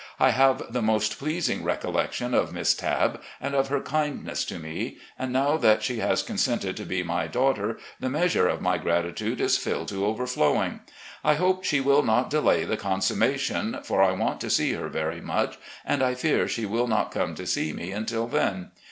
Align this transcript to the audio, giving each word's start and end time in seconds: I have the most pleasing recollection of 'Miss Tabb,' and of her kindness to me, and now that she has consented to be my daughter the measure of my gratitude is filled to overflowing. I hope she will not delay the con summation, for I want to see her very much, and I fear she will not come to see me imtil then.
I 0.19 0.31
have 0.31 0.73
the 0.73 0.81
most 0.81 1.19
pleasing 1.19 1.63
recollection 1.63 2.33
of 2.33 2.51
'Miss 2.51 2.73
Tabb,' 2.73 3.21
and 3.39 3.53
of 3.53 3.67
her 3.67 3.79
kindness 3.81 4.43
to 4.45 4.57
me, 4.57 4.97
and 5.19 5.31
now 5.31 5.57
that 5.57 5.83
she 5.83 5.99
has 5.99 6.23
consented 6.23 6.75
to 6.77 6.85
be 6.85 7.03
my 7.03 7.27
daughter 7.27 7.77
the 7.99 8.09
measure 8.09 8.47
of 8.47 8.61
my 8.61 8.79
gratitude 8.79 9.39
is 9.39 9.59
filled 9.59 9.89
to 9.89 10.07
overflowing. 10.07 10.79
I 11.23 11.35
hope 11.35 11.63
she 11.63 11.81
will 11.81 12.01
not 12.01 12.31
delay 12.31 12.63
the 12.63 12.77
con 12.77 13.01
summation, 13.01 13.83
for 13.85 14.01
I 14.01 14.13
want 14.13 14.41
to 14.41 14.49
see 14.49 14.73
her 14.73 14.89
very 14.89 15.21
much, 15.21 15.59
and 15.85 16.01
I 16.01 16.15
fear 16.15 16.47
she 16.47 16.65
will 16.65 16.87
not 16.87 17.11
come 17.11 17.35
to 17.35 17.45
see 17.45 17.71
me 17.71 17.91
imtil 17.91 18.27
then. 18.31 18.71